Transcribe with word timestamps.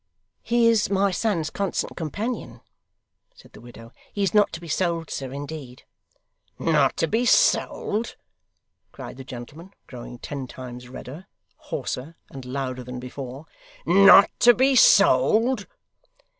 'He 0.41 0.65
is 0.67 0.89
my 0.89 1.11
son's 1.11 1.51
constant 1.51 1.95
companion,' 1.95 2.61
said 3.35 3.53
the 3.53 3.61
widow. 3.61 3.91
'He 4.11 4.23
is 4.23 4.33
not 4.33 4.51
to 4.53 4.59
be 4.59 4.67
sold, 4.67 5.11
sir, 5.11 5.31
indeed.' 5.31 5.83
'Not 6.57 6.97
to 6.97 7.07
be 7.07 7.23
sold!' 7.23 8.15
cried 8.91 9.17
the 9.17 9.23
gentleman, 9.23 9.73
growing 9.85 10.17
ten 10.17 10.47
times 10.47 10.89
redder, 10.89 11.27
hoarser, 11.69 12.15
and 12.31 12.45
louder 12.45 12.83
than 12.83 12.99
before. 12.99 13.45
'Not 13.85 14.31
to 14.39 14.55
be 14.55 14.75
sold! 14.75 15.67